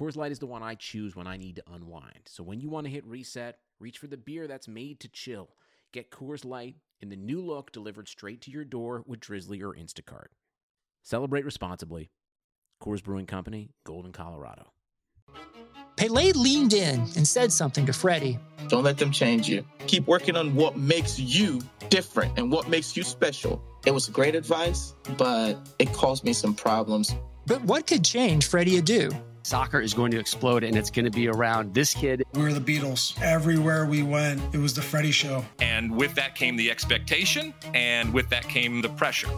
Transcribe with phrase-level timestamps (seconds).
[0.00, 2.20] Coors Light is the one I choose when I need to unwind.
[2.24, 5.50] So when you want to hit reset, reach for the beer that's made to chill.
[5.92, 9.74] Get Coors Light in the new look delivered straight to your door with Drizzly or
[9.74, 10.28] Instacart.
[11.02, 12.08] Celebrate responsibly.
[12.82, 14.72] Coors Brewing Company, Golden, Colorado.
[15.96, 18.38] Pele leaned in and said something to Freddie.
[18.68, 19.66] Don't let them change you.
[19.86, 23.62] Keep working on what makes you different and what makes you special.
[23.84, 27.14] It was great advice, but it caused me some problems.
[27.44, 29.14] But what could change Freddie Adu?
[29.42, 32.24] Soccer is going to explode and it's going to be around this kid.
[32.34, 33.20] We were the Beatles.
[33.22, 35.44] Everywhere we went, it was the Freddie show.
[35.60, 39.30] And with that came the expectation, and with that came the pressure.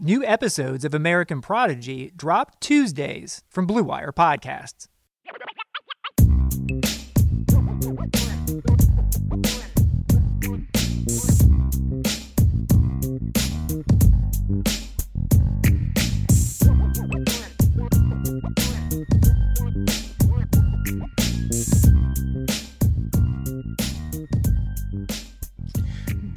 [0.00, 4.88] New episodes of American Prodigy drop Tuesdays from Blue Wire Podcasts.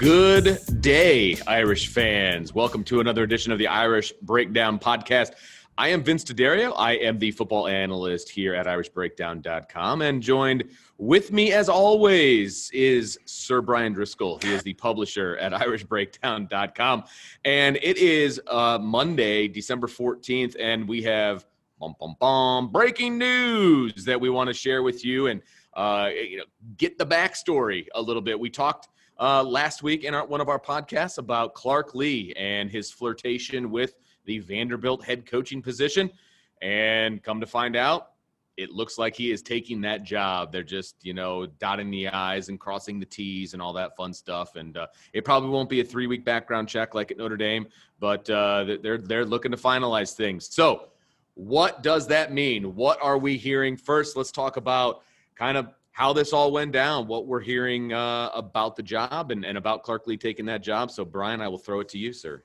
[0.07, 2.55] Good day, Irish fans.
[2.55, 5.33] Welcome to another edition of the Irish Breakdown Podcast.
[5.77, 6.71] I am Vince D'Addario.
[6.77, 10.01] I am the football analyst here at irishbreakdown.com.
[10.01, 10.63] And joined
[10.97, 14.41] with me, as always, is Sir Bryan Driskell.
[14.41, 17.03] He is the publisher at irishbreakdown.com.
[17.43, 21.45] And it is uh, Monday, December 14th, and we have
[21.81, 25.41] bum, bum, bum, breaking news that we want to share with you and
[25.73, 26.45] uh, you know,
[26.77, 28.39] get the backstory a little bit.
[28.39, 28.87] We talked
[29.19, 33.71] uh, last week in our, one of our podcasts about Clark Lea and his flirtation
[33.71, 33.95] with
[34.25, 36.09] the Vanderbilt head coaching position.
[36.61, 38.09] And come to find out,
[38.57, 40.51] it looks like he is taking that job.
[40.51, 44.13] They're just, you know, dotting the I's and crossing the T's and all that fun
[44.13, 44.55] stuff.
[44.55, 47.67] And uh, it probably won't be a three week background check like at Notre Dame,
[47.99, 50.53] but uh, they're, they're looking to finalize things.
[50.53, 50.89] So,
[51.35, 52.73] what does that mean?
[52.75, 53.77] What are we hearing?
[53.77, 55.03] First, let's talk about
[55.35, 59.43] kind of how this all went down, what we're hearing uh, about the job and,
[59.43, 60.91] and about Clark Lea taking that job.
[60.91, 62.43] So, Brian, I will throw it to you, sir.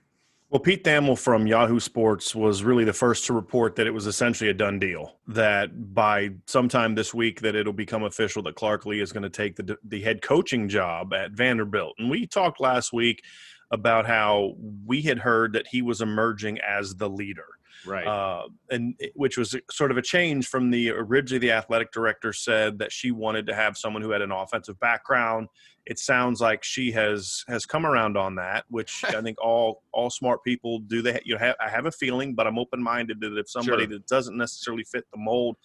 [0.48, 4.06] Well, Pete Thamel from Yahoo Sports was really the first to report that it was
[4.06, 5.16] essentially a done deal.
[5.28, 9.28] That by sometime this week, that it'll become official that Clark Lea is going to
[9.28, 11.96] take the the head coaching job at Vanderbilt.
[11.98, 13.22] And we talked last week
[13.70, 14.54] about how
[14.86, 17.44] we had heard that he was emerging as the leader
[17.86, 18.06] right?
[18.06, 22.78] Uh, and which was sort of a change from the originally the athletic director said
[22.78, 25.48] that she wanted to have someone who had an offensive background.
[25.86, 30.10] It sounds like she has has come around on that, which I think all all
[30.10, 31.02] smart people do.
[31.02, 33.92] They you have I have a feeling, but I'm open minded that if somebody Sure.
[33.94, 35.56] that doesn't necessarily fit the mold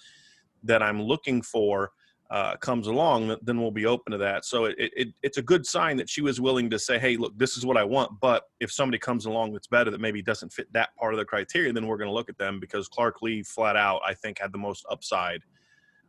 [0.63, 1.91] that I'm looking for
[2.29, 4.43] uh, comes along, then we'll be open to that.
[4.43, 7.37] So it, it, it's a good sign that she was willing to say, hey, look,
[7.37, 8.19] this is what I want.
[8.19, 11.25] But if somebody comes along that's better that maybe doesn't fit that part of the
[11.25, 14.39] criteria, then we're going to look at them because Clark Lea flat out, I think,
[14.39, 15.41] had the most upside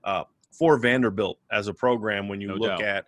[0.03, 2.82] uh, for Vanderbilt as a program when you No look doubt.
[2.82, 3.05] at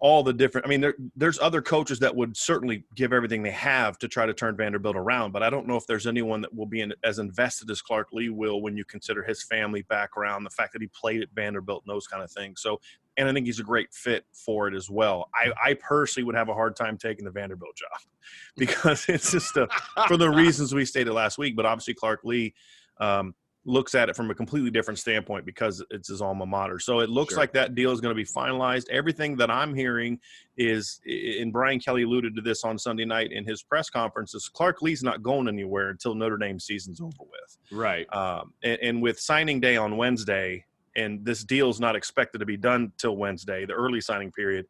[0.00, 0.66] all the different.
[0.66, 4.24] I mean, there, there's other coaches that would certainly give everything they have to try
[4.24, 6.94] to turn Vanderbilt around, but I don't know if there's anyone that will be in,
[7.04, 10.80] as invested as Clark Lea will when you consider his family background, the fact that
[10.80, 12.62] he played at Vanderbilt, and those kind of things.
[12.62, 12.80] So,
[13.18, 15.28] and I think he's a great fit for it as well.
[15.34, 18.00] I, I personally would have a hard time taking the Vanderbilt job
[18.56, 19.68] because it's just a,
[20.08, 21.56] for the reasons we stated last week.
[21.56, 22.54] But obviously, Clark Lea.
[22.98, 23.34] Um,
[23.66, 26.78] looks at it from a completely different standpoint because it's his alma mater.
[26.78, 27.40] So it looks Sure.
[27.42, 28.88] like that deal is going to be finalized.
[28.88, 30.18] Everything that I'm hearing
[30.56, 34.48] is, and Brian Kelly alluded to this on Sunday night in his press conferences.
[34.48, 37.58] Clark Lea's not going anywhere until Notre Dame season's over with.
[37.70, 38.06] Right.
[38.14, 40.64] Um, and, and with signing day on Wednesday,
[40.96, 44.66] and this deal is not expected to be done till Wednesday, the early signing period.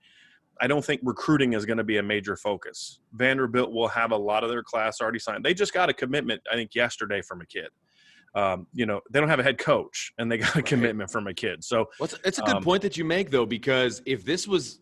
[0.61, 3.01] I don't think recruiting is going to be a major focus.
[3.15, 5.43] Vanderbilt will have a lot of their class already signed.
[5.43, 7.69] They just got a commitment, I think, yesterday from a kid.
[8.35, 10.67] Um, you know, they don't have a head coach, and they got a Right.
[10.67, 11.65] commitment from a kid.
[11.65, 14.47] So Well, it's, it's a good Um, point that you make, though, because if this
[14.47, 14.81] was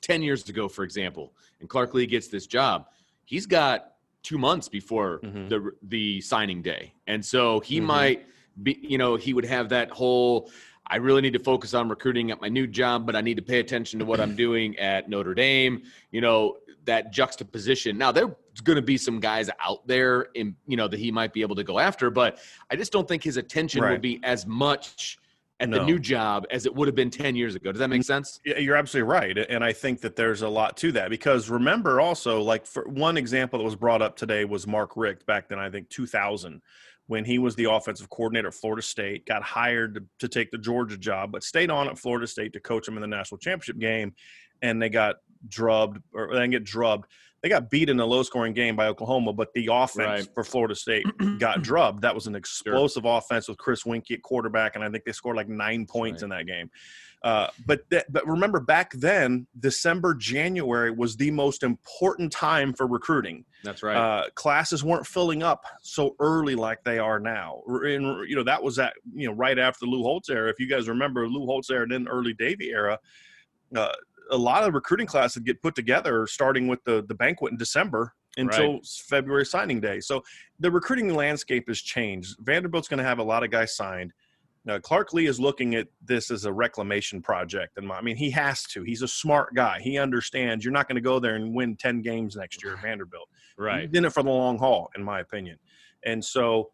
[0.00, 2.86] 10 years ago, for example, and Clark Lea gets this job,
[3.24, 3.92] he's got
[4.22, 5.48] two months before Mhm.
[5.48, 6.94] the the signing day.
[7.06, 7.84] And so he Mhm.
[7.84, 8.26] might
[8.62, 10.50] be, you know, he would have that whole
[10.90, 13.42] I really need to focus on recruiting at my new job, but I need to
[13.42, 15.82] pay attention to what I'm doing at Notre Dame.
[16.10, 17.96] You know, that juxtaposition.
[17.96, 18.30] Now, there's
[18.64, 21.54] going to be some guys out there, in, you know, that he might be able
[21.56, 22.38] to go after, but
[22.70, 24.02] I just don't think his attention will Right.
[24.02, 25.18] be as much
[25.60, 27.70] at the new job as it would have been 10 years ago.
[27.70, 28.40] Does that make sense?
[28.46, 32.00] Yeah, you're absolutely right, and I think that there's a lot to that because remember
[32.00, 35.58] also, like for one example that was brought up today was Mark Richt back then,
[35.58, 36.62] I think 2000,
[37.10, 40.58] when he was the offensive coordinator at Florida State, got hired to, to take the
[40.58, 43.80] Georgia job, but stayed on at Florida State to coach them in the national championship
[43.80, 44.14] game,
[44.62, 45.16] and they got
[45.48, 47.06] drubbed or they didn't get drubbed.
[47.42, 50.28] They got beat in a low scoring game by Oklahoma, but the offense Right.
[50.34, 51.04] for Florida State
[51.40, 52.02] got drubbed.
[52.02, 55.34] That was an explosive offense with Chris Weinke at quarterback, and I think they scored
[55.34, 56.26] like nine points right.
[56.26, 56.70] in that game.
[57.22, 62.86] Uh, but th- but remember back then, December January was the most important time for
[62.86, 63.44] recruiting.
[63.62, 63.96] That's right.
[63.96, 67.60] Uh, classes weren't filling up so early like they are now.
[67.66, 70.48] And you know that was that you know right after the Lou Holtz era.
[70.48, 72.98] If you guys remember Lou Holtz era and then early Davie era,
[73.76, 73.92] uh,
[74.30, 78.14] a lot of recruiting classes get put together starting with the the banquet in December
[78.36, 80.00] until February signing day.
[80.00, 80.22] So
[80.58, 82.36] the recruiting landscape has changed.
[82.40, 84.12] Vanderbilt's going to have a lot of guys signed.
[84.64, 88.30] Now, Clark Lea is looking at this as a reclamation project, and I mean he
[88.30, 88.82] has to.
[88.82, 89.80] He's a smart guy.
[89.80, 92.82] He understands you're not going to go there and win ten games next year at
[92.82, 93.28] Vanderbilt.
[93.56, 93.88] right.
[93.88, 95.58] He's in it for the long haul, in my opinion.
[96.04, 96.72] And so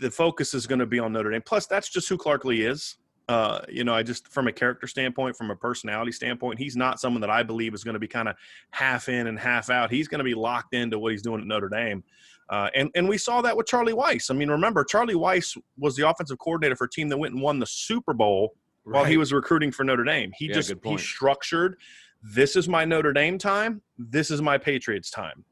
[0.00, 1.42] the focus is going to be on Notre Dame.
[1.42, 2.96] Plus, that's just who Clark Lea is.
[3.28, 7.00] Uh, you know, I just from a character standpoint, from a personality standpoint, he's not
[7.00, 8.34] someone that I believe is going to be kind of
[8.70, 9.90] half in and half out.
[9.90, 12.02] He's going to be locked into what he's doing at Notre Dame.
[12.50, 14.30] Uh, and and we saw that with Charlie Weis.
[14.30, 17.42] I mean, remember Charlie Weis was the offensive coordinator for a team that went and
[17.42, 18.54] won the Super Bowl
[18.84, 20.32] while he was recruiting for Notre Dame.
[20.36, 21.76] He Yeah, just he structured.
[22.22, 23.82] This is my Notre Dame time.
[23.98, 25.44] This is my Patriots time.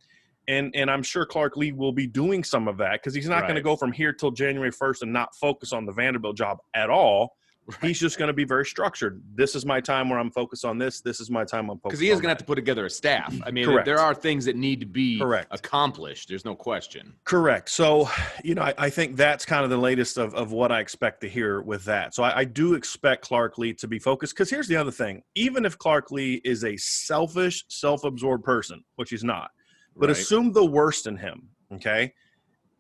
[0.49, 3.43] And and I'm sure Clark Lea will be doing some of that because he's not
[3.43, 6.59] going to go from here till January 1st and not focus on the Vanderbilt job
[6.75, 7.37] at all.
[7.83, 9.23] He's just going to be very structured.
[9.35, 11.01] This is my time where I'm focused on this.
[11.01, 11.85] This is my time I'm focused.
[11.85, 13.35] Because he is going to have to put together a staff.
[13.45, 13.87] I mean, Correct.
[13.87, 15.49] there are things that need to be Correct.
[15.51, 16.29] accomplished.
[16.29, 17.15] There's no question.
[17.25, 17.69] Correct.
[17.69, 18.09] So,
[18.43, 21.21] you know, I, I think that's kind of the latest of, of what I expect
[21.23, 22.15] to hear with that.
[22.15, 25.23] So I, I do expect Clark Lea to be focused because here's the other thing.
[25.35, 29.51] Even if Clark Lea is a selfish, self absorbed person, which he's not,
[29.97, 30.19] but right?
[30.19, 32.13] assume the worst in him, okay?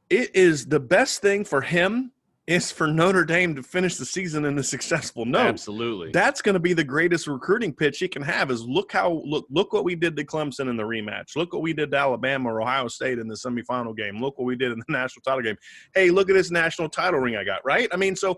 [0.09, 2.12] It is the best thing for him
[2.50, 5.47] is for Notre Dame to finish the season in a successful note.
[5.47, 6.11] Absolutely.
[6.11, 8.50] That's going to be the greatest recruiting pitch he can have.
[8.50, 11.37] Is look how look look what we did to Clemson in the rematch.
[11.37, 14.20] Look what we did to Alabama or Ohio State in the semifinal game.
[14.20, 15.56] Look what we did in the national title game.
[15.94, 17.64] Hey, look at this national title ring I got.
[17.64, 17.88] Right?
[17.93, 18.37] I mean, so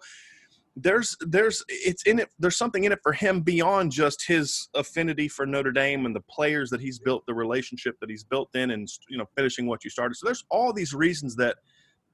[0.77, 2.29] there's there's it's in it.
[2.39, 6.21] There's something in it for him beyond just his affinity for Notre Dame and the
[6.21, 9.85] players that he's built, the relationship that he's built in, and you know finishing what
[9.85, 10.17] you started.
[10.17, 11.57] So there's all these reasons that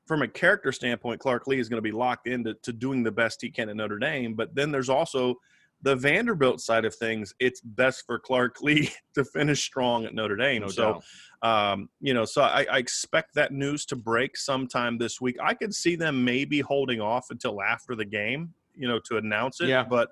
[0.09, 3.13] from a character standpoint, Clark Lea is going to be locked into to doing the
[3.13, 4.35] best he can at Notre Dame.
[4.35, 5.35] But then there's also
[5.83, 7.35] the Vanderbilt side of things.
[7.39, 10.63] It's best for Clark Lea to finish strong at Notre Dame.
[10.63, 11.03] no so,
[11.43, 15.37] um, you know, so I, I expect that news to break sometime this week.
[15.43, 19.61] I could see them maybe holding off until after the game, you know, to announce
[19.61, 19.69] it.
[19.69, 19.85] Yeah.
[19.85, 20.09] but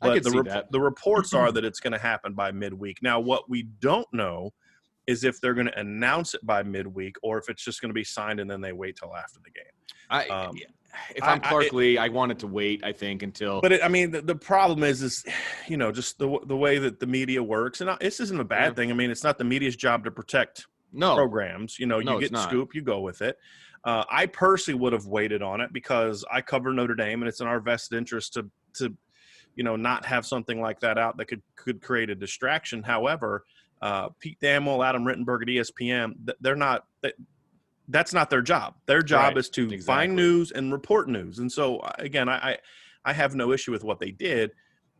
[0.00, 0.70] but the see rep- that.
[0.70, 2.98] the reports are that it's going to happen by midweek.
[3.02, 4.52] Now, what we don't know
[5.08, 7.94] is if they're going to announce it by midweek or if it's just going to
[7.94, 9.64] be signed and then they wait till after the game.
[10.10, 10.56] I, um,
[11.16, 12.84] if I'm Clark I- Lea, I wanted to wait.
[12.84, 13.60] I think until.
[13.60, 15.24] But it, I mean, the, the problem is, is
[15.66, 18.44] you know, just the the way that the media works, and I- this isn't a
[18.44, 18.74] bad Yeah.
[18.74, 18.90] thing.
[18.90, 21.78] I mean, it's not the media's job to protect no, programs.
[21.78, 23.36] You know, No, you get scoop, you go with it.
[23.84, 27.40] Uh, I personally would have waited on it because I cover Notre Dame, and it's
[27.40, 28.94] in our vested interest to to
[29.54, 32.82] you know not have something like that out that could could create a distraction.
[32.82, 33.44] However,
[33.80, 36.84] uh, Pete Thamel, Adam Rittenberg at ESPN, they're not.
[37.02, 37.12] They,
[37.88, 38.74] that's not their job.
[38.86, 39.82] Their job Right, is to exactly.
[39.82, 41.38] find news and report news.
[41.38, 42.58] And so, uh, again, I, I
[43.04, 44.50] I have no issue with what they did.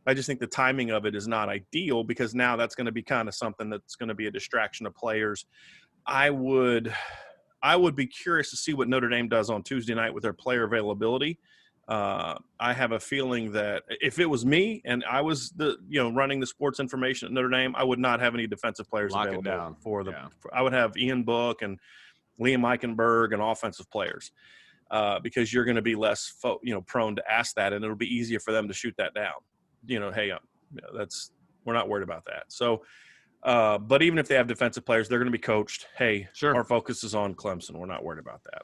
[0.07, 2.93] I just think the timing of it is not ideal because now that's going to
[2.93, 5.45] be kind of something that's going to be a distraction of players.
[6.07, 6.95] I would,
[7.63, 10.33] I would be curious to see what Notre Dame does on Tuesday night with their
[10.33, 11.39] player availability.
[11.88, 16.02] Uh, I have a feeling that if it was me and I was the you
[16.02, 19.12] know running the sports information at Notre Dame, I would not have any defensive players
[19.12, 19.76] Lock available down.
[19.80, 20.11] for the.
[20.11, 20.26] Yeah.
[20.38, 21.78] for- I would have Ian Book and
[22.38, 24.33] Liam Eichenberg and offensive players
[24.90, 27.83] uh, because you're going to be less fo- you know prone to ask that, and
[27.83, 29.33] it'll be easier for them to shoot that down.
[29.87, 30.40] You know, hey, um,
[30.75, 31.30] you know, that's
[31.64, 32.45] we're not worried about that.
[32.49, 32.83] So.
[33.45, 35.87] Uh, but even if they have defensive players, they're going to be coached.
[35.97, 36.57] Hey, Sure.
[36.57, 37.76] our focus is on Clemson.
[37.76, 38.62] We're not worried about that.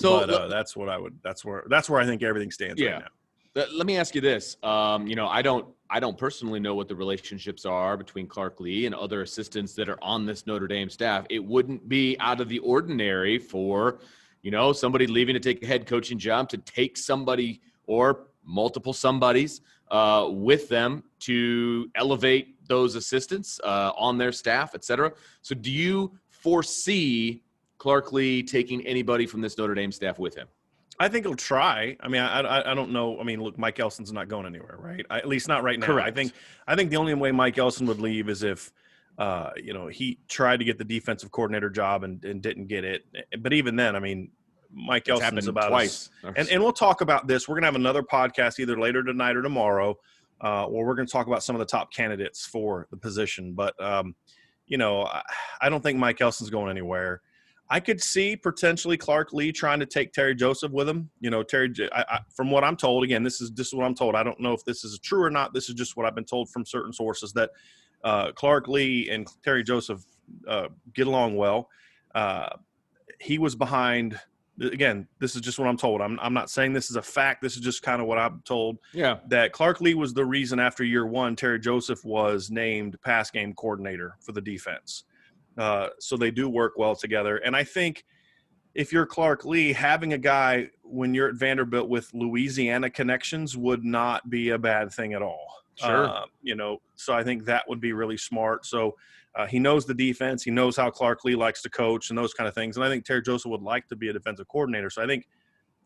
[0.00, 1.18] So but, uh, that's what I would.
[1.22, 1.64] That's where.
[1.68, 2.92] That's where I think everything stands Yeah.
[2.92, 3.08] right now.
[3.54, 4.56] Let let me ask you this.
[4.62, 8.60] Um, you know, I don't I don't personally know what the relationships are between Clark
[8.60, 11.26] Lea and other assistants that are on this Notre Dame staff.
[11.30, 13.98] It wouldn't be out of the ordinary for,
[14.42, 18.92] you know, somebody leaving to take a head coaching job to take somebody or multiple
[18.92, 25.12] somebodies uh, with them to elevate those assistants uh, on their staff, et cetera.
[25.42, 27.42] So do you foresee
[27.80, 30.46] Clark Lea taking anybody from this Notre Dame staff with him?
[31.00, 31.96] I think he'll try.
[32.00, 33.18] I mean, I, I, I don't know.
[33.18, 35.04] I mean, look, Mike Elston's not going anywhere, right?
[35.08, 35.86] I, at least not right now.
[35.86, 36.06] Correct.
[36.06, 36.32] I think
[36.68, 38.70] I think the only way Mike Elston would leave is if,
[39.16, 42.84] uh, you know, he tried to get the defensive coordinator job and, and didn't get
[42.84, 43.06] it.
[43.40, 44.30] But even then, I mean,
[44.70, 46.10] Mike It's Elston's about twice.
[46.36, 47.48] And and we'll talk about this.
[47.48, 49.96] We're gonna have another podcast either later tonight or tomorrow,
[50.42, 53.54] uh, where we're gonna talk about some of the top candidates for the position.
[53.54, 54.14] But um,
[54.66, 55.22] you know, I,
[55.62, 57.22] I don't think Mike Elston's going anywhere.
[57.72, 61.08] I could see potentially Clark Lea trying to take Terry Joseph with him.
[61.20, 61.72] You know, Terry.
[61.92, 64.16] I, I, from what I'm told, again, this is this is what I'm told.
[64.16, 65.54] I don't know if this is true or not.
[65.54, 67.50] This is just what I've been told from certain sources that
[68.02, 70.02] uh, Clark Lea and Terry Joseph
[70.48, 71.68] uh, get along well.
[72.14, 72.48] Uh,
[73.20, 74.18] he was behind.
[74.60, 76.02] Again, this is just what I'm told.
[76.02, 77.40] I'm I'm not saying this is a fact.
[77.40, 79.18] This is just kind of what I'm told Yeah.
[79.28, 83.54] that Clark Lea was the reason after year one, Terry Joseph was named pass game
[83.54, 85.04] coordinator for the defense.
[85.60, 87.36] Uh, so they do work well together.
[87.36, 88.06] And I think
[88.74, 93.84] if you're Clark Lea, having a guy when you're at Vanderbilt with Louisiana connections would
[93.84, 95.56] not be a bad thing at all.
[95.74, 96.08] Sure.
[96.08, 98.64] Uh, you know, so I think that would be really smart.
[98.64, 98.96] So
[99.34, 100.42] uh, he knows the defense.
[100.42, 102.78] He knows how Clark Lea likes to coach and those kind of things.
[102.78, 104.88] And I think Terry Joseph would like to be a defensive coordinator.
[104.88, 105.28] So I think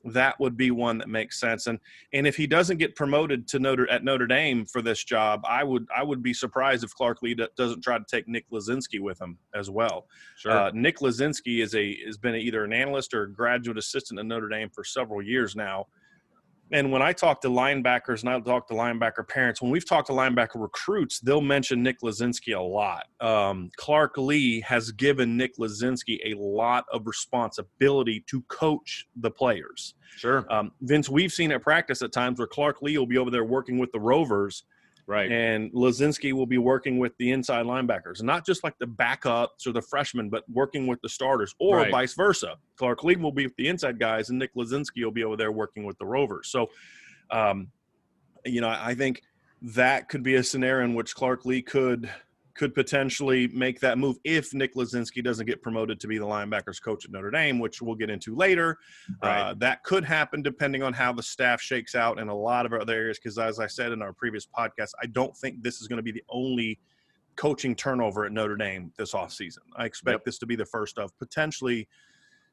[0.04, 1.66] that would be one that makes sense.
[1.66, 1.78] And
[2.12, 5.64] and if he doesn't get promoted to Notre at Notre Dame for this job, I
[5.64, 9.00] would I would be surprised if Clark Lea d- doesn't try to take Nick Lezynski
[9.00, 10.06] with him as well.
[10.36, 10.52] Sure.
[10.52, 14.26] Uh, Nick Lezynski is a has been either an analyst or a graduate assistant at
[14.26, 15.86] Notre Dame for several years now.
[16.72, 20.06] And when I talk to linebackers and I talk to linebacker parents, when we've talked
[20.08, 23.06] to linebacker recruits, they'll mention Nick Lezynski a lot.
[23.20, 29.94] Um, Clark Lea has given Nick Lezynski a lot of responsibility to coach the players.
[30.16, 30.46] sure.
[30.50, 33.44] Um, Vince, we've seen at practice at times where Clark Lea will be over there
[33.44, 34.64] working with the Rovers
[35.06, 35.30] Right.
[35.30, 39.72] and Lezynski will be working with the inside linebackers, not just like the backups or
[39.72, 41.90] the freshmen, but working with the starters, or Right.
[41.90, 42.56] vice versa.
[42.76, 45.52] Clark Lea will be with the inside guys, and Nick Lezynski will be over there
[45.52, 46.48] working with the Rovers.
[46.48, 46.70] So,
[47.30, 47.70] um,
[48.46, 49.22] you know, I think
[49.60, 52.10] that could be a scenario in which Clark Lea could
[52.54, 56.80] could potentially make that move if Nick Lezynski doesn't get promoted to be the linebackers
[56.80, 58.78] coach at Notre Dame, which we'll get into later.
[59.22, 59.40] Right.
[59.50, 62.72] Uh, that could happen depending on how the staff shakes out in a lot of
[62.72, 63.18] other areas.
[63.18, 66.02] Because as I said in our previous podcast, I don't think this is going to
[66.02, 66.78] be the only
[67.36, 69.58] coaching turnover at Notre Dame this offseason.
[69.76, 70.24] I expect Yep.
[70.24, 71.88] this to be the first of potentially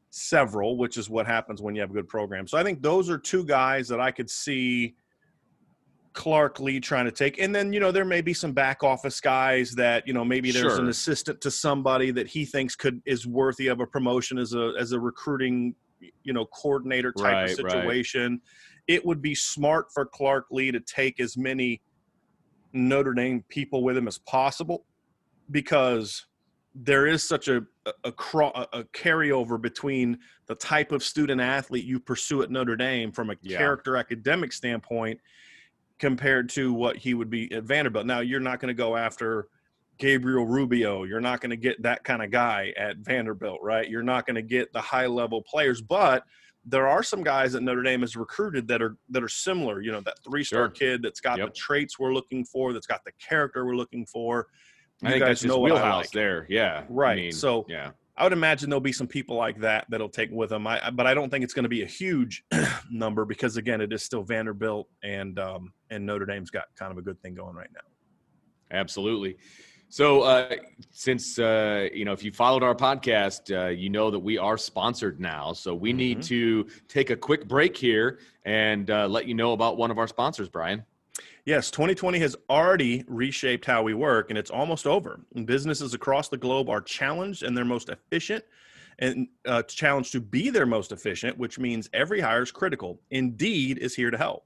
[0.09, 2.47] several, which is what happens when you have a good program.
[2.47, 4.95] So I think those are two guys that I could see
[6.13, 7.39] Clark Lea trying to take.
[7.39, 10.51] And then, you know, there may be some back office guys that, you know, maybe
[10.51, 14.53] there's an assistant to somebody that he thinks could is worthy of a promotion as
[14.53, 15.73] a as a recruiting,
[16.23, 17.55] you know, coordinator type Right, of right.
[17.55, 18.41] situation.
[18.87, 21.81] It would be smart for Clark Lea to take as many
[22.73, 24.85] Notre Dame people with him as possible
[25.49, 26.25] because
[26.75, 31.85] there is such a a, a, a a carryover between the type of student athlete
[31.85, 33.57] you pursue at Notre Dame from a Yeah.
[33.57, 35.19] character academic standpoint
[36.01, 38.05] compared to what he would be at Vanderbilt.
[38.07, 39.47] Now you're not going to go after
[39.99, 41.03] Gabriel Rubio.
[41.03, 43.87] You're not going to get that kind of guy at Vanderbilt, right?
[43.87, 46.23] You're not going to get the high level players, but
[46.65, 49.81] there are some guys that Notre Dame has recruited that are that are similar.
[49.81, 50.69] You know, that three star Sure.
[50.69, 51.47] kid that's got Yep.
[51.49, 54.47] the traits we're looking for, that's got the character we're looking for.
[55.03, 56.11] I think guys that's his know I wheelhouse like.
[56.11, 56.47] there.
[56.49, 56.79] Yeah.
[56.83, 57.17] I Right.
[57.17, 57.91] mean, So- yeah.
[58.21, 60.67] I would imagine there'll be some people like that that'll take with them.
[60.67, 62.43] I, but I don't think it's going to be a huge
[62.91, 66.99] number because again, it is still Vanderbilt and um, and Notre Dame's got kind of
[66.99, 68.77] a good thing going right now.
[68.77, 69.37] Absolutely.
[69.89, 70.53] So, uh,
[70.91, 74.55] since uh, you know, if you followed our podcast, uh, you know that we are
[74.55, 75.51] sponsored now.
[75.53, 76.27] So we need Mhm.
[76.27, 80.07] to take a quick break here and uh, let you know about one of our
[80.07, 80.85] sponsors, Brian.
[81.45, 85.21] Yes, 2020 has already reshaped how we work, and it's almost over.
[85.35, 88.43] And businesses across the globe are challenged in their most efficient
[88.99, 92.99] and uh, challenged to be their most efficient, which means every hire is critical.
[93.09, 94.45] Indeed is here to help.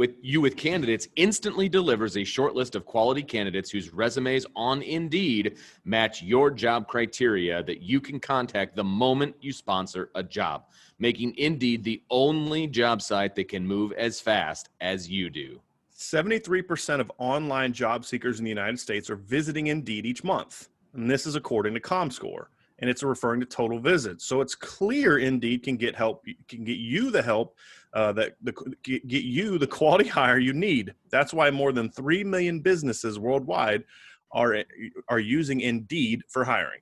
[0.00, 4.80] with you with candidates instantly delivers a short list of quality candidates whose resumes on
[4.80, 10.64] Indeed match your job criteria that you can contact the moment you sponsor a job,
[10.98, 15.60] making Indeed the only job site that can move as fast as you do.
[15.94, 20.70] 73% of online job seekers in the United States are visiting Indeed each month.
[20.94, 22.46] And this is according to ComScore
[22.80, 24.24] and it's referring to total visits.
[24.24, 27.56] So it's clear Indeed can get help, can get you the help
[27.92, 30.94] uh, that the, get you the quality hire you need.
[31.10, 33.84] That's why more than three million businesses worldwide
[34.32, 34.64] are
[35.08, 36.80] are using Indeed for hiring.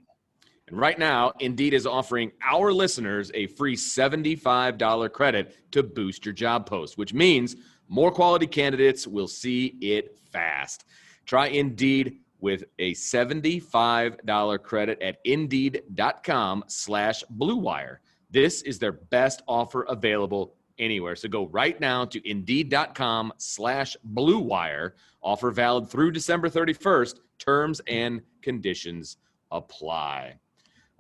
[0.69, 6.35] And right now, Indeed is offering our listeners a free $75 credit to boost your
[6.35, 7.57] job post, which means
[7.89, 10.85] more quality candidates will see it fast.
[11.25, 17.97] Try Indeed with a $75 credit at indeed.com slash bluewire.
[18.31, 21.17] This is their best offer available anywhere.
[21.17, 24.93] So go right now to indeed.com slash bluewire.
[25.23, 27.19] Offer valid through December 31st.
[27.39, 29.17] Terms and conditions
[29.51, 30.35] apply.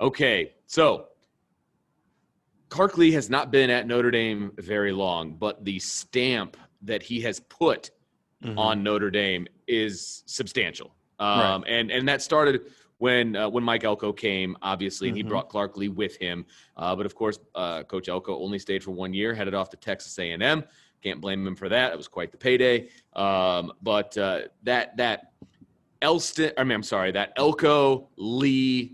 [0.01, 1.07] Okay, so
[2.69, 7.41] Clark has not been at Notre Dame very long, but the stamp that he has
[7.41, 7.91] put
[8.43, 8.59] mm-hmm.
[8.59, 10.95] on Notre Dame is substantial.
[11.21, 11.71] Um, right.
[11.73, 15.31] and and that started when uh, when Mike Elko came, obviously, and he mm-hmm.
[15.31, 16.45] brought Clark Lea with him.
[16.77, 19.77] Uh, but of course, uh, Coach Elko only stayed for one year, headed off to
[19.77, 20.65] Texas A&M.
[21.03, 21.93] Can't blame him for that.
[21.93, 22.89] It was quite the payday.
[23.15, 25.33] Um, but uh, that that
[26.03, 28.93] Elston, I mean, I'm sorry, that Elko Lea,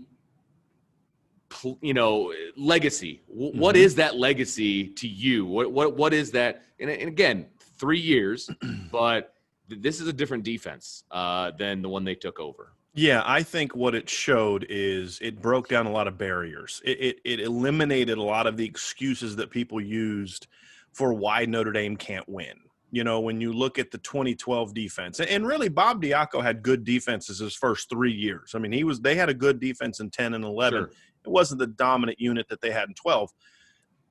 [1.81, 3.23] you know, legacy.
[3.35, 3.59] mm-hmm.
[3.59, 5.45] What is that legacy to you?
[5.45, 6.63] What what what is that?
[6.79, 8.49] and, and again, three years,
[8.91, 9.33] but
[9.67, 12.74] this is a different defense uh, than the one they took over.
[12.95, 16.81] Yeah, I think what it showed is it broke down a lot of barriers.
[16.85, 20.47] It, it, it eliminated a lot of the excuses that people used
[20.93, 22.53] for why Notre Dame can't win.
[22.91, 26.85] You know, when you look at the 2012 defense, and really Bob Diaco had good
[26.85, 28.53] defenses his first three years.
[28.55, 30.79] I mean, he was they had a good defense in 10 and 11.
[30.79, 30.91] Sure.
[31.25, 33.29] It wasn't the dominant unit that they had in 12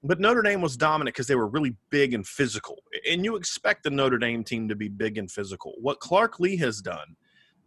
[0.05, 2.83] but Notre Dame was dominant because they were really big and physical.
[3.11, 5.73] And you expect the Notre Dame team to be big and physical.
[5.81, 7.16] What Clark Lea has done,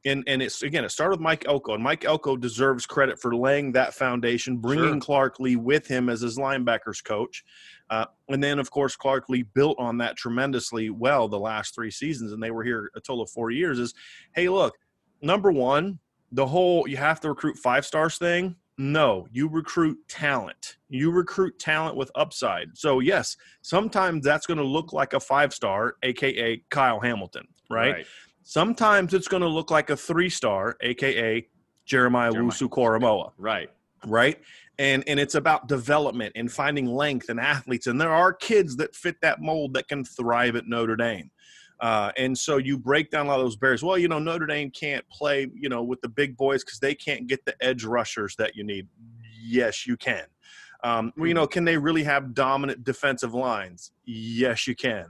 [0.05, 3.35] and, and it's again, it started with Mike Elko, and Mike Elko deserves credit for
[3.35, 4.99] laying that foundation, bringing sure.
[4.99, 7.43] Clark Lea with him as his linebackers coach.
[7.89, 11.91] Uh, and then, of course, Clark Lea built on that tremendously well the last three
[11.91, 13.79] seasons, and they were here a total of four years.
[13.79, 13.93] Is
[14.35, 14.75] hey, look,
[15.21, 15.99] number one,
[16.31, 20.77] the whole you have to recruit five stars thing no, you recruit talent.
[20.89, 22.77] You recruit talent with upside.
[22.77, 27.93] So, yes, sometimes that's going to look like a five star, AKA Kyle Hamilton, right?
[27.93, 28.05] right.
[28.49, 31.49] Sometimes it's going to look like a three star, AKA
[31.83, 32.49] Jeremiah, Jeremiah.
[32.49, 33.33] Wusu Koramoah.
[33.37, 33.69] Right.
[34.05, 34.39] Right.
[34.79, 37.87] And, and it's about development and finding length and athletes.
[37.87, 41.29] And there are kids that fit that mold that can thrive at Notre Dame.
[41.81, 43.83] Uh, and so you break down a lot of those barriers.
[43.83, 46.95] Well, you know, Notre Dame can't play, you know, with the big boys because they
[46.95, 48.87] can't get the edge rushers that you need.
[49.43, 50.23] Yes, you can.
[50.85, 53.91] Um, well, you know, can they really have dominant defensive lines?
[54.05, 55.07] Yes, you can.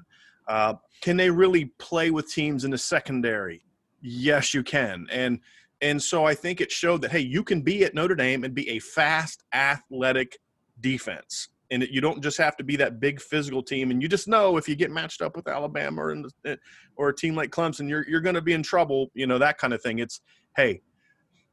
[0.48, 3.64] Uh, can they really play with teams in the secondary?
[4.02, 5.08] Yes, you can.
[5.12, 5.40] And
[5.82, 8.54] and so I think it showed that hey, you can be at Notre Dame and
[8.54, 10.38] be a fast, athletic
[10.80, 13.92] defense and you don't just have to be that big physical team.
[13.92, 16.56] And you just know if you get matched up with Alabama or the, eh,
[16.96, 19.12] or a team like Clemson, you're you're going to be in trouble.
[19.14, 20.00] You know that kind of thing.
[20.00, 20.22] It's
[20.56, 20.82] hey,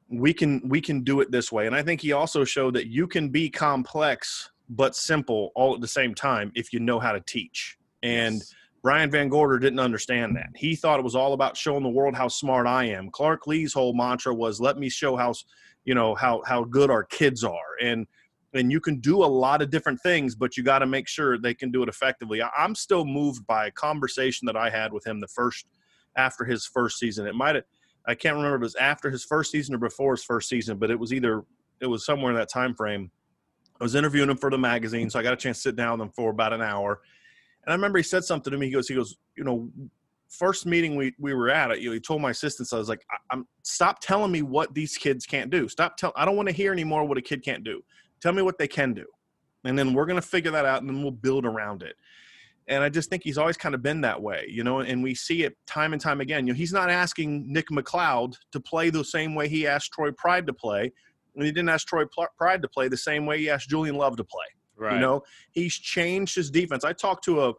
[0.09, 1.67] we can we can do it this way.
[1.67, 5.81] And I think he also showed that you can be complex but simple all at
[5.81, 7.77] the same time if you know how to teach.
[8.03, 8.55] And yes.
[8.85, 10.51] Brian VanGorder didn't understand that.
[10.55, 13.11] He thought it was all about showing the world how smart I am.
[13.11, 15.33] Clark Lea's whole mantra was, "Let me show how
[15.87, 18.07] you know how how good our kids are." And
[18.53, 21.39] and you can do a lot of different things, but you got to make sure
[21.39, 22.43] they can do it effectively.
[22.43, 25.67] I'm still moved by a conversation that I had with him the first
[26.17, 27.27] after his first season.
[27.27, 27.65] It might have,
[28.07, 30.77] I can't remember if it was after his first season or before his first season,
[30.77, 31.43] but it was either
[31.81, 33.11] it was somewhere in that time frame.
[33.81, 35.99] I was interviewing him for the magazine, so I got a chance to sit down
[35.99, 37.01] with him for about an hour.
[37.67, 38.67] And I remember he said something to me.
[38.67, 39.71] He goes, he goes, you know,
[40.29, 43.05] first meeting we, we were at, you know, he told my assistants, I was like,
[43.11, 45.69] I, am stop telling me what these kids can't do.
[45.69, 46.13] Stop tell.
[46.17, 47.83] I don't want to hear anymore what a kid can't do.
[48.21, 49.07] Tell me what they can do.
[49.65, 51.97] and then we're going to figure that out, and then we'll build around it.
[52.69, 55.15] And I just think he's always kind of been that way, you know, and we
[55.15, 56.47] see it time and time again.
[56.47, 60.11] You know, he's not asking Nick McCloud to play the same way he asked Troy
[60.13, 60.91] Pride to play,
[61.35, 62.05] and he didn't ask Troy
[62.39, 64.47] Pride to play the same way he asked Julian Love to play.
[64.77, 64.95] Right.
[64.95, 66.85] You know, he's changed his defense.
[66.85, 67.55] I talked to a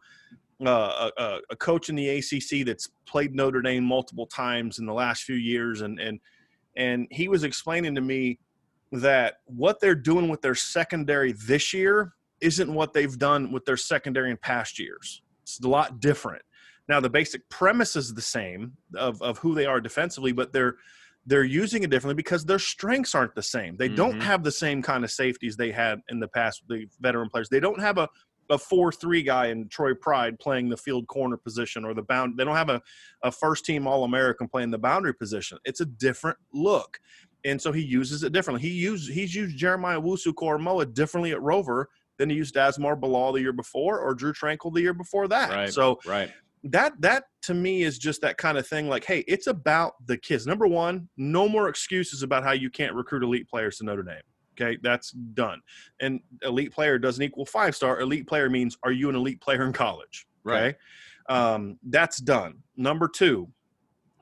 [0.65, 4.93] uh, a, a, coach in the ACC that's played Notre Dame multiple times in the
[4.93, 6.19] last few years, and and
[6.77, 8.39] and he was explaining to me
[8.91, 13.77] that what they're doing with their secondary this year isn't what they've done with their
[13.77, 15.21] secondary in past years.
[15.43, 16.41] It's a lot different.
[16.87, 20.75] Now the basic premise is the same of, of who they are defensively, but they're
[21.25, 23.77] they're using it differently because their strengths aren't the same.
[23.77, 23.95] They mm-hmm.
[23.95, 27.49] don't have the same kind of safeties they had in the past, the veteran players.
[27.49, 28.09] They don't have a
[28.49, 32.37] a four three guy in Troy Pride playing the field corner position or the bound.
[32.37, 32.81] They don't have a,
[33.23, 35.57] a first team All American playing the boundary position.
[35.65, 36.99] It's a different look,
[37.43, 38.67] and so he uses it differently.
[38.67, 43.41] He used he's used Jeremiah Owusu-Koramoah differently at Rover than he used Asmar Bilal the
[43.41, 45.49] year before or Drew Tranquill the year before that.
[45.49, 46.31] Right, so right.
[46.65, 48.89] That that to me is just that kind of thing.
[48.89, 50.47] Like, hey, it's about the kids.
[50.47, 54.21] Number one, no more excuses about how you can't recruit elite players to Notre Dame.
[54.59, 55.61] Okay, that's done.
[55.99, 57.99] And elite player doesn't equal five star.
[57.99, 60.25] Elite player means are you an elite player in college?
[60.47, 60.75] Okay,
[61.29, 61.53] right.
[61.53, 62.55] um, that's done.
[62.77, 63.49] Number two,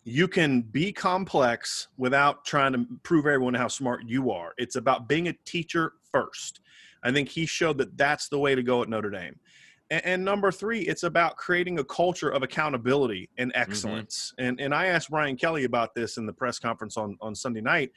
[0.04, 4.54] you can be complex without trying to prove everyone how smart you are.
[4.58, 6.60] It's about being a teacher first.
[7.04, 9.40] I think he showed that that's the way to go at Notre Dame.
[9.90, 13.62] And, and number three, it's about creating a culture of accountability and mm-hmm.
[13.62, 14.34] excellence.
[14.40, 14.48] Mm-hmm.
[14.48, 17.62] And and I asked Brian Kelly about this in the press conference on on Sunday
[17.62, 17.92] night.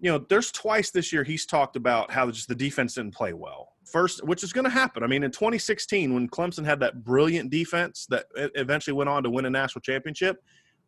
[0.00, 3.34] You know, there's twice this year he's talked about how just the defense didn't play
[3.34, 3.68] well.
[3.84, 5.02] First, which is going to happen.
[5.02, 9.30] I mean, in 2016, when Clemson had that brilliant defense that eventually went on to
[9.30, 10.38] win a national championship,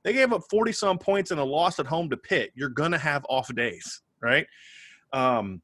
[0.03, 2.53] they gave up 40 some points in a loss at home to Pitt.
[2.55, 4.46] You're going to have off days, right?
[5.12, 5.61] Um,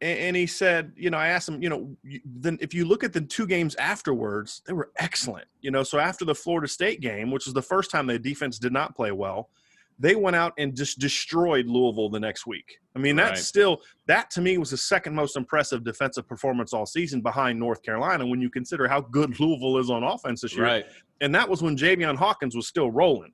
[0.00, 3.12] and, he said, you know, I asked him, you know, then if you look at
[3.12, 5.46] the two games afterwards, they were excellent.
[5.60, 8.58] You know, so after the Florida State game, which was the first time the defense
[8.58, 9.50] did not play well,
[9.98, 12.78] they went out and just destroyed Louisville the next week.
[12.94, 13.38] I mean, that's right.
[13.38, 17.82] still that to me was the second most impressive defensive performance all season behind North
[17.82, 20.64] Carolina when you consider how good Louisville is on offense this year.
[20.64, 20.86] Right.
[21.20, 23.32] And that was when Javian Hawkins was still rolling.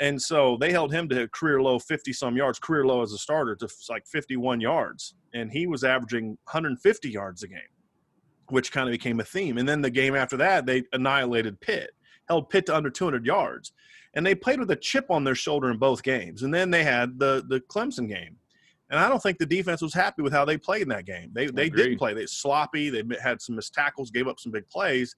[0.00, 3.12] And so they held him to a career low 50 some yards, career low as
[3.12, 5.14] a starter to like 51 yards.
[5.34, 7.60] And he was averaging 150 yards a game,
[8.48, 9.58] which kind of became a theme.
[9.58, 11.90] And then the game after that, they annihilated Pitt,
[12.28, 13.72] held Pitt to under 200 yards.
[14.14, 16.42] And they played with a chip on their shoulder in both games.
[16.42, 18.36] And then they had the, the Clemson game.
[18.90, 21.30] And I don't think the defense was happy with how they played in that game.
[21.34, 22.14] They, they did play.
[22.14, 22.88] They sloppy.
[22.88, 25.14] They had some missed tackles, gave up some big plays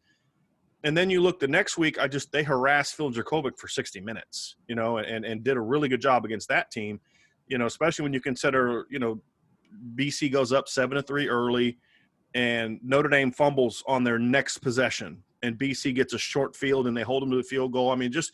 [0.85, 4.01] and then you look the next week, I just they harassed Phil Jurkovec for 60
[4.01, 7.01] minutes, you know, and and did a really good job against that team,
[7.47, 9.21] you know, especially when you consider, you know,
[9.95, 11.79] BC goes up seven to three early,
[12.35, 16.97] and Notre Dame fumbles on their next possession, and BC gets a short field and
[16.97, 17.91] they hold them to the field goal.
[17.91, 18.33] I mean, just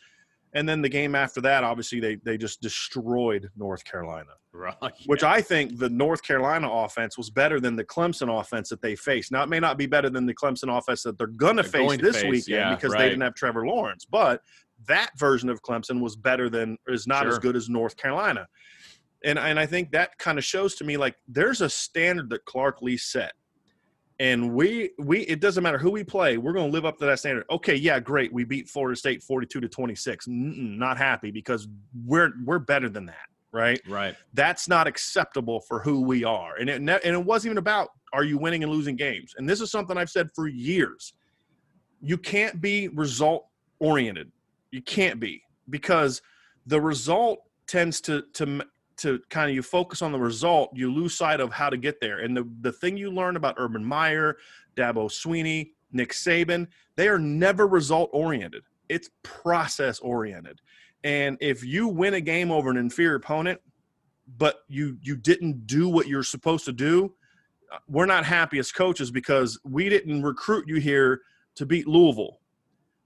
[0.55, 4.31] and then the game after that, obviously they they just destroyed North Carolina.
[4.57, 4.75] Right.
[5.05, 8.97] Which I think the North Carolina offense was better than the Clemson offense that they
[8.97, 9.31] faced.
[9.31, 11.99] Now it may not be better than the Clemson offense that they're gonna they're face
[12.01, 13.01] this face, weekend yeah, because right.
[13.01, 14.07] they didn't have Trevor Lawrence.
[14.07, 14.41] But
[14.89, 17.33] that version of Clemson was better than is not sure.
[17.33, 18.49] as good as North Carolina.
[19.25, 22.47] And and I think that kind of shows to me like there's a standard that
[22.47, 23.35] Clark Lea set
[24.19, 27.05] and we we it doesn't matter who we play we're going to live up to
[27.07, 27.45] that standard.
[27.51, 31.69] Okay yeah great we beat florida state 42 to 26 Mm-mm, not happy because
[32.05, 33.81] we're we're better than that right?
[33.89, 34.15] Right.
[34.35, 36.57] That's not acceptable for who we are.
[36.57, 39.35] And it and it wasn't even about are you winning and losing games?
[39.39, 41.15] And this is something i've said for years.
[42.03, 43.47] You can't be result
[43.79, 44.31] oriented
[44.71, 46.21] you can't be because
[46.67, 48.63] the result tends to to
[48.99, 52.01] to kind of you focus on the result, you lose sight of how to get
[52.01, 52.21] there.
[52.21, 54.37] And the, the thing you learn about Urban Meyer,
[54.77, 58.63] Dabo Swinney, Nick Saban, they are never result oriented.
[58.89, 60.61] It's process oriented.
[61.05, 63.61] And if you win a game over an inferior opponent,
[64.39, 67.15] but you you didn't do what you're supposed to do,
[67.73, 71.21] uh, we're not happy as coaches because we didn't recruit you here
[71.55, 72.41] to beat Louisville.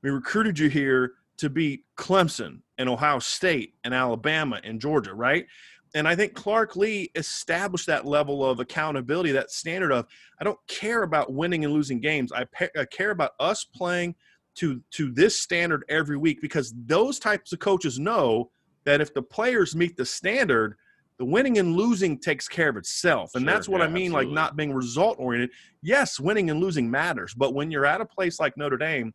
[0.03, 5.47] We recruited you here to beat Clemson and Ohio State and Alabama and Georgia, right?
[5.95, 10.07] And I think Clark Lea established that level of accountability, that standard of
[10.41, 12.33] I don't care about winning and losing games.
[12.33, 14.15] I, I, care about us playing
[14.57, 18.51] to to this standard every week because those types of coaches know
[18.85, 20.77] that if the players meet the standard,
[21.19, 23.33] the winning and losing takes care of itself.
[23.35, 24.27] And sure, that's what yeah, I mean, absolutely.
[24.27, 25.51] like not being result oriented.
[25.83, 29.13] Yes, winning and losing matters, but when you're at a place like Notre Dame,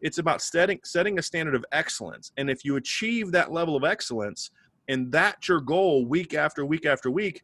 [0.00, 2.32] it's about setting setting a standard of excellence.
[2.38, 4.50] And if you achieve that level of excellence–
[4.88, 7.42] and that's your goal week after week after week,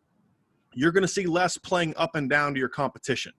[0.74, 3.32] you're going to see less playing up and down to your competition.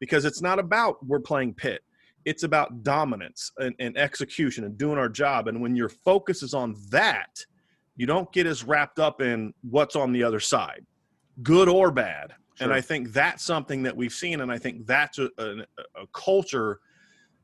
[0.00, 1.82] because it's not about we're playing Pitt.
[2.24, 5.48] It's about dominance and, and execution and doing our job.
[5.48, 7.44] And when your focus is on that,
[7.96, 10.84] you don't get as wrapped up in what's on the other side,
[11.42, 12.34] good or bad.
[12.56, 12.64] Sure.
[12.64, 15.58] And I think that's something that we've seen, and I think that's a, a,
[15.94, 16.80] a culture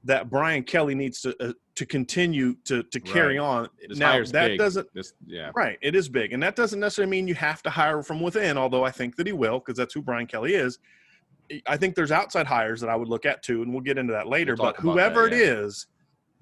[0.05, 3.45] that Brian Kelly needs to uh, to continue to to carry right.
[3.45, 3.69] on.
[3.89, 4.59] This now that big.
[4.59, 5.79] doesn't this, yeah right.
[5.81, 8.59] It is big, and that doesn't necessarily mean you have to hire from within.
[8.59, 10.79] Although I think that he will, because that's who Brian Kelly is.
[11.67, 14.13] I think there's outside hires that I would look at too, and we'll get into
[14.13, 14.55] that later.
[14.59, 15.43] We'll but whoever that, yeah.
[15.43, 15.87] it is,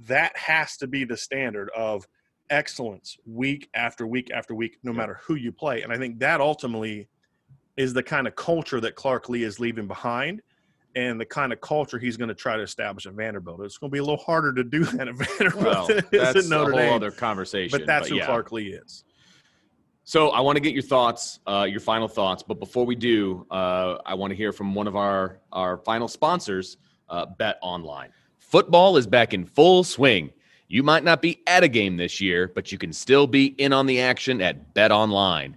[0.07, 2.07] that has to be the standard of
[2.49, 5.83] excellence week after week after week, no matter who you play.
[5.83, 7.09] And I think that ultimately
[7.77, 10.43] is the kind of culture that Clark Lea is leaving behind
[10.95, 13.61] and the kind of culture he's going to try to establish at Vanderbilt.
[13.63, 16.07] It's going to be a little harder to do that at Vanderbilt well, than it
[16.13, 16.93] is that's a whole Dame.
[16.93, 17.79] other conversation.
[17.79, 18.27] But that's who yeah.
[18.27, 19.05] Clark Lea is.
[20.05, 22.43] So I want to get your thoughts, uh, your final thoughts.
[22.43, 26.09] But before we do, uh, I want to hear from one of our our final
[26.09, 28.11] sponsors, uh, Bet Online.
[28.39, 30.33] Football is back in full swing.
[30.67, 33.73] You might not be at a game this year, but you can still be in
[33.73, 35.57] on the action at Bet Online.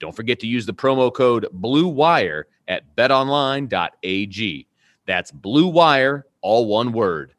[0.00, 4.66] Don't forget to use the promo code BLUEWIRE at betonline.ag.
[5.06, 7.34] That's Blue Wire, all one word.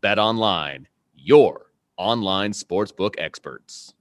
[0.00, 3.94] Bet Online, your online sportsbook experts.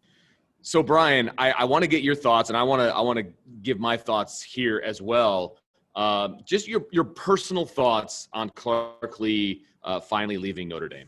[0.62, 3.20] So, Brian, I, I want to get your thoughts, and I want to I want
[3.20, 3.26] to
[3.62, 5.58] give my thoughts here as well.
[5.96, 11.08] Um, just your your personal thoughts on Clark Lea uh, finally leaving Notre Dame.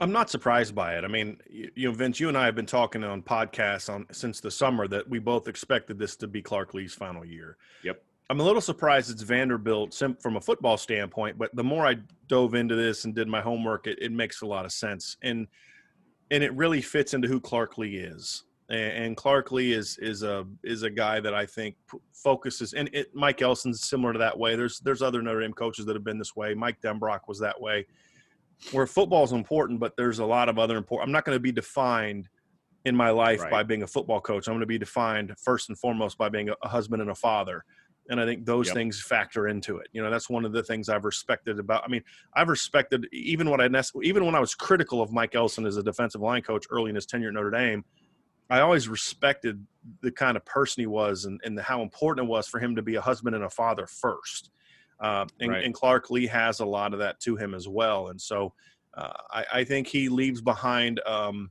[0.00, 1.04] I'm not surprised by it.
[1.04, 4.40] I mean, you, know, Vince, you and I have been talking on podcasts on since
[4.40, 7.56] the summer that we both expected this to be Clark Lea's final year.
[7.82, 8.00] Yep.
[8.30, 11.96] I'm a little surprised it's Vanderbilt from a football standpoint, but the more I
[12.28, 15.46] dove into this and did my homework, it, it makes a lot of sense, and
[16.30, 18.44] and it really fits into who Clark Lea is.
[18.68, 21.76] And, and Clark Lea is is a is a guy that I think
[22.12, 24.56] focuses, and it, Mike Elston's similar to that way.
[24.56, 26.52] There's there's other Notre Dame coaches that have been this way.
[26.52, 27.86] Mike Denbrock was that way
[28.70, 31.08] where football is important, but there's a lot of other important.
[31.08, 32.28] I'm not going to be defined
[32.84, 33.50] in my life Right.
[33.50, 34.46] by being a football coach.
[34.46, 37.64] I'm going to be defined first and foremost by being a, husband and a father.
[38.10, 38.74] And I think those Yep.
[38.74, 39.88] things factor into it.
[39.92, 41.84] You know, that's one of the things I've respected about.
[41.84, 42.02] I mean,
[42.34, 43.68] I've respected even what I
[44.02, 46.94] even when I was critical of Mike Elston as a defensive line coach early in
[46.94, 47.84] his tenure at Notre Dame.
[48.50, 49.66] I always respected
[50.00, 52.82] the kind of person he was and, and how important it was for him to
[52.82, 54.50] be a husband and a father first.
[55.00, 55.64] Uh, and, Right.
[55.64, 58.08] and Clark Lea has a lot of that to him as well.
[58.08, 58.52] And so
[58.94, 61.50] uh, I, I think he leaves behind, um,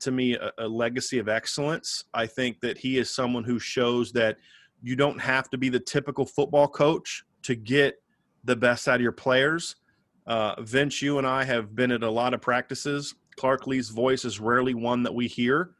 [0.00, 2.04] to me, a, a legacy of excellence.
[2.14, 4.38] I think that he is someone who shows that
[4.80, 8.00] you don't have to be the typical football coach to get
[8.44, 9.76] the best out of your players.
[10.26, 13.14] Uh, Vince, you and I have been at a lot of practices.
[13.36, 15.72] Clark Lea's voice is rarely one that we hear.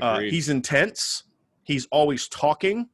[0.00, 1.24] Uh, he's intense.
[1.62, 2.88] He's always talking,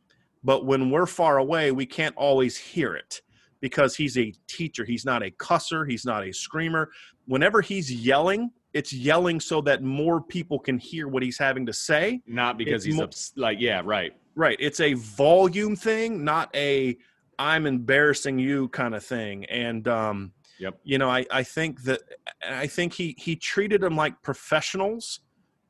[0.45, 3.23] but when we're far away, we can't always hear it
[3.61, 4.85] because he's a teacher.
[4.85, 5.89] He's not a cusser.
[5.89, 6.91] He's not a screamer.
[7.27, 11.73] Whenever he's yelling, it's yelling so that more people can hear what he's having to
[11.73, 12.23] say.
[12.27, 14.13] Not because It's he's mo- ups- like, yeah, right.
[14.35, 14.57] Right.
[14.61, 16.97] It's a volume thing, not a
[17.39, 19.45] I'm embarrassing you kind of thing.
[19.47, 20.79] And um, Yep.
[20.85, 22.01] you know, I, I think that
[22.47, 25.21] I think he he treated them like professionals,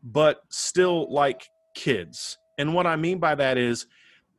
[0.02, 2.38] but still like kids.
[2.58, 3.86] And what I mean by that is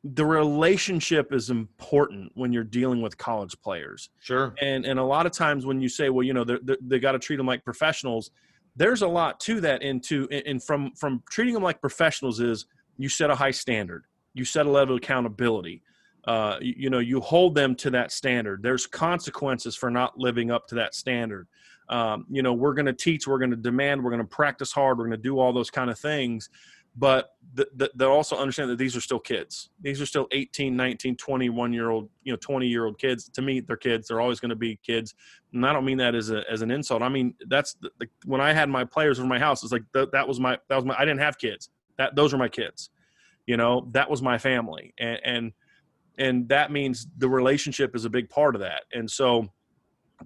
[0.03, 4.09] the relationship is important when you're dealing with college players.
[4.19, 4.53] Sure.
[4.61, 6.99] and and a lot of times when you say well you know they're, they're, they
[6.99, 8.31] got to treat them like professionals
[8.75, 12.65] there's a lot to that into and from from treating them like professionals is
[12.97, 15.83] you set a high standard you set a level of accountability
[16.25, 18.61] uh, you, you know you hold them to that standard.
[18.61, 21.47] There's consequences for not living up to that standard.
[21.89, 24.71] Um, you know we're going to teach we're going to demand we're going to practice
[24.71, 26.49] hard we're going to do all those kind of things
[26.95, 29.69] but th- th- they'll also understand that these are still kids.
[29.81, 33.29] These are still 18 19 21 year old you know 20 year old kids.
[33.29, 35.15] To me they're kids they're always going to be kids.
[35.53, 37.01] And i don't mean that as a as an insult.
[37.01, 39.83] I mean that's the, the, when i had my players over my house it's like
[39.93, 41.69] th- that was my that was my i didn't have kids.
[41.97, 42.89] That those are my kids.
[43.47, 44.93] You know that was my family.
[44.97, 45.51] And and
[46.17, 48.83] and that means the relationship is a big part of that.
[48.93, 49.47] And so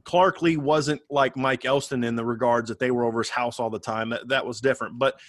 [0.04, 3.60] Clark Lea wasn't like Mike Elston in the regards that they were over his house
[3.60, 4.10] all the time.
[4.10, 5.00] That, that was different.
[5.00, 5.20] But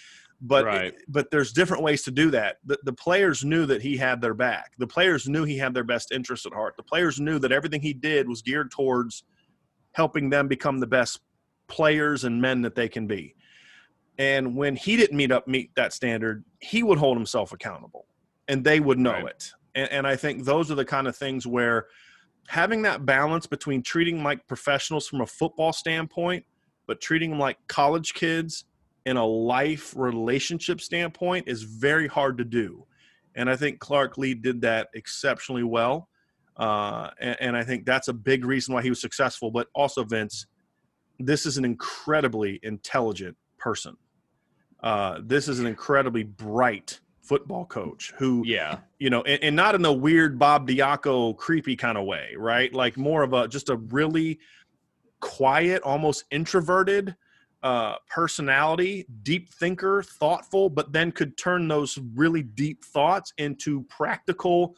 [0.41, 0.93] but Right.
[1.07, 2.57] but there's different ways to do that.
[2.65, 4.73] The, the players knew that he had their back.
[4.77, 6.75] The players knew he had their best interest at heart.
[6.77, 9.23] The players knew that everything he did was geared towards
[9.93, 11.21] helping them become the best
[11.67, 13.35] players and men that they can be.
[14.19, 18.05] And when he didn't meet up meet that standard, he would hold himself accountable,
[18.47, 19.25] and they would know Right.
[19.27, 19.51] it.
[19.75, 21.87] And, and I think those are the kind of things where
[22.47, 26.45] having that balance between treating like professionals from a football standpoint,
[26.85, 28.65] but treating them like college kids
[29.07, 32.85] in a life relationship standpoint is very hard to do.
[33.35, 36.09] And I think Clark Lea did that exceptionally well.
[36.57, 39.49] Uh, and, and I think that's a big reason why he was successful.
[39.49, 40.47] But also, Vince,
[41.19, 43.95] this is an incredibly intelligent person.
[44.83, 48.79] Uh, this is an incredibly bright football coach who, Yeah.
[48.99, 52.73] you know, and, and not in a weird Bob Diaco creepy kind of way, right?
[52.73, 54.39] Like more of a just a really
[55.21, 57.15] quiet, almost introverted
[57.63, 64.75] uh, personality, deep thinker, thoughtful, but then could turn those really deep thoughts into practical,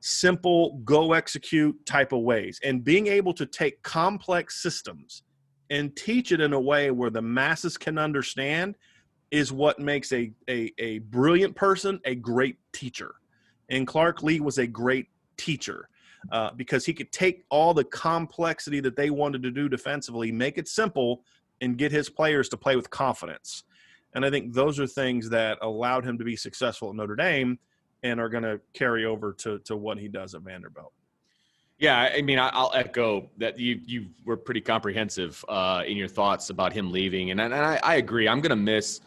[0.00, 2.60] simple, go execute type of ways.
[2.64, 5.22] And being able to take complex systems
[5.70, 8.76] and teach it in a way where the masses can understand
[9.30, 13.14] is what makes a, a, a brilliant person a great teacher.
[13.68, 15.88] And Clark Lea was a great teacher
[16.32, 20.58] uh, because he could take all the complexity that they wanted to do defensively, make
[20.58, 21.22] it simple,
[21.60, 23.64] and get his players to play with confidence.
[24.14, 27.58] And I think those are things that allowed him to be successful at Notre Dame
[28.02, 30.92] and are going to carry over to, to what he does at Vanderbilt.
[31.78, 36.50] Yeah, I mean, I'll echo that you you were pretty comprehensive uh, in your thoughts
[36.50, 38.28] about him leaving, and, and I, I agree.
[38.28, 39.00] I'm going to miss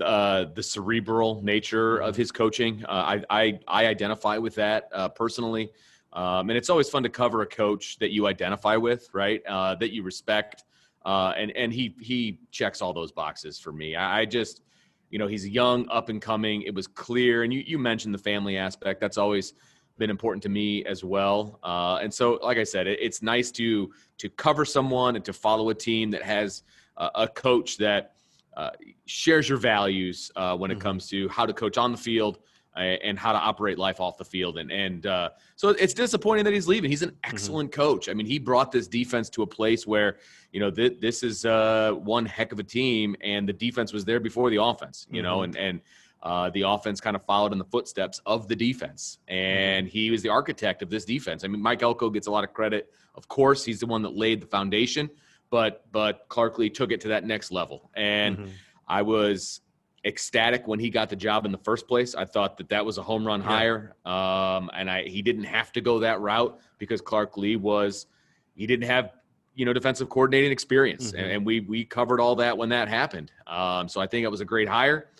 [0.00, 2.84] uh, the cerebral nature of his coaching.
[2.84, 5.70] Uh, I, I I identify with that uh, personally,
[6.14, 9.40] um, and it's always fun to cover a coach that you identify with, right?
[9.46, 10.64] Uh, that you respect,
[11.06, 13.94] uh, and and he he checks all those boxes for me.
[13.94, 14.62] I, I just,
[15.08, 16.62] you know, he's young, up and coming.
[16.62, 19.00] It was clear, and you you mentioned the family aspect.
[19.00, 19.54] That's always
[19.98, 21.60] been important to me as well.
[21.62, 25.32] Uh, and so, like I said, it, it's nice to to cover someone and to
[25.32, 26.64] follow a team that has
[26.96, 28.16] uh, a coach that
[28.56, 28.70] uh,
[29.04, 32.40] shares your values uh, when it comes to how to coach on the field
[32.82, 34.58] and how to operate life off the field.
[34.58, 36.90] And and uh, so it's disappointing that he's leaving.
[36.90, 38.08] He's an excellent coach.
[38.08, 40.18] I mean, he brought this defense to a place where
[40.52, 44.04] you know th- this is uh, one heck of a team, and the defense was
[44.04, 45.06] there before the offense.
[45.10, 45.44] You know, Mhm.
[45.44, 45.80] and and
[46.22, 50.22] uh, the offense kind of followed in the footsteps of the defense, and he was
[50.22, 51.44] the architect of this defense.
[51.44, 52.90] I mean, Mike Elko gets a lot of credit.
[53.14, 55.08] Of course, he's the one that laid the foundation,
[55.50, 58.48] but but Clark Lea took it to that next level, and Mhm.
[58.88, 59.60] I was
[60.06, 62.14] ecstatic when he got the job in the first place.
[62.14, 63.46] I thought that that was a home run Yeah.
[63.48, 68.06] hire, um, and I he didn't have to go that route because Clark Lea was
[68.54, 69.12] he didn't have
[69.54, 71.18] you know defensive coordinating experience, Mhm.
[71.18, 73.32] and, and we we covered all that when that happened.
[73.46, 75.10] Um, so I think it was a great hire.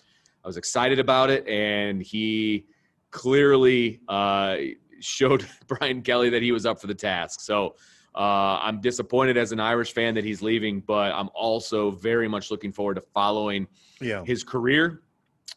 [0.43, 2.65] I was excited about it, and he
[3.11, 4.55] clearly uh,
[5.01, 7.41] showed Brian Kelly that he was up for the task.
[7.41, 7.75] So
[8.17, 12.49] uh, I'm disappointed as an Irish fan that he's leaving, but I'm also very much
[12.49, 13.67] looking forward to following
[14.01, 14.23] Yeah.
[14.25, 15.03] his career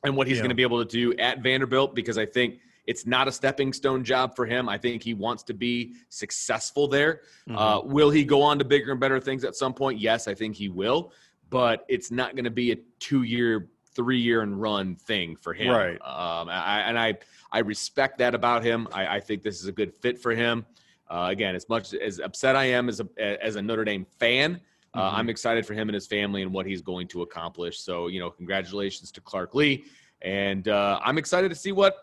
[0.05, 0.43] and what he's Yeah.
[0.43, 3.73] going to be able to do at Vanderbilt because I think it's not a stepping
[3.73, 4.69] stone job for him.
[4.69, 7.23] I think he wants to be successful there.
[7.49, 7.57] Mm-hmm.
[7.57, 9.99] Uh, will he go on to bigger and better things at some point?
[9.99, 11.13] Yes, I think he will,
[11.49, 15.55] but it's not going to be a two year, three year and run thing for
[15.55, 15.71] him.
[15.71, 15.95] Right.
[16.03, 17.15] Um, I, and I,
[17.53, 18.87] I respect that about him.
[18.93, 20.67] I, I think this is a good fit for him.
[21.11, 24.61] Uh, again, as much as upset I am as a as a Notre Dame fan,
[24.95, 25.19] uh, Mhm.
[25.19, 27.81] I'm excited for him and his family and what he's going to accomplish.
[27.81, 29.85] So, you know, congratulations to Clark Lea,
[30.23, 31.95] and uh, I'm excited to see what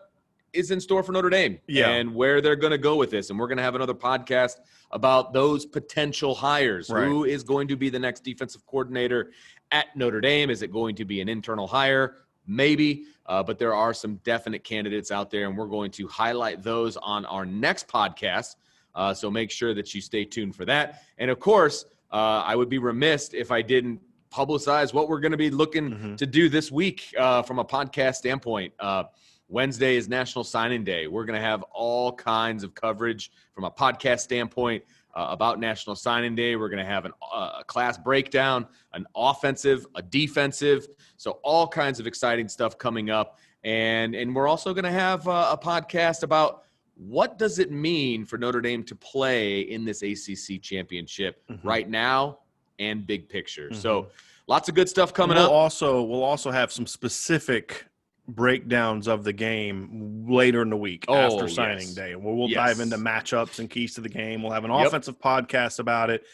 [0.52, 1.90] is in store for Notre Dame Yeah.
[1.90, 3.28] and where they're going to go with this.
[3.30, 4.56] And we're going to have another podcast
[4.92, 6.88] about those potential hires.
[6.88, 7.04] Right.
[7.06, 9.30] Who is going to be the next defensive coordinator
[9.72, 10.48] at Notre Dame?
[10.48, 12.16] Is it going to be an internal hire?
[12.46, 16.62] Maybe, uh, but there are some definite candidates out there, and we're going to highlight
[16.62, 18.56] those on our next podcast.
[18.94, 21.02] Uh, so make sure that you stay tuned for that.
[21.18, 24.00] And of course, uh, I would be remiss if I didn't
[24.32, 26.16] publicize what we're going to be looking Mhm.
[26.18, 28.72] to do this week uh, from a podcast standpoint.
[28.78, 29.04] Uh,
[29.48, 31.06] Wednesday is National Signing Day.
[31.06, 35.96] We're going to have all kinds of coverage from a podcast standpoint uh, about National
[35.96, 36.56] Signing Day.
[36.56, 40.86] We're going to have an, uh, a class breakdown, an offensive, a defensive.
[41.16, 45.26] So all kinds of exciting stuff coming up, and and we're also going to have
[45.26, 46.64] uh, a podcast about
[46.98, 51.60] what does it mean for Notre Dame to play in this ACC championship Mhm.
[51.62, 52.40] right now
[52.80, 53.72] and big picture.
[53.72, 54.08] So
[54.48, 55.52] lots of good stuff coming we'll up.
[55.52, 57.86] Also, we'll also have some specific
[58.26, 61.94] breakdowns of the game later in the week Oh, after signing yes.
[61.94, 62.56] day, where we'll Yes.
[62.76, 64.42] dive into matchups and keys to the game.
[64.42, 64.86] We'll have an Yep.
[64.88, 66.24] offensive podcast about it,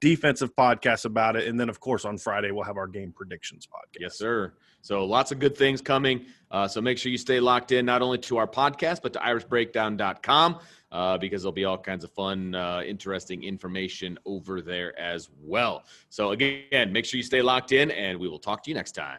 [0.00, 3.66] defensive podcast about it, and then of course on Friday we'll have our game predictions
[3.66, 4.00] podcast.
[4.00, 4.54] Yes, sir.
[4.82, 6.26] So lots of good things coming.
[6.50, 9.18] Uh, so make sure you stay locked in not only to our podcast, but to
[9.18, 10.60] irishbreakdown.com.
[10.92, 15.84] uh, because there'll be all kinds of fun, uh, interesting information over there as well.
[16.08, 18.92] So, again, make sure you stay locked in, and we will talk to you next
[18.92, 19.18] time.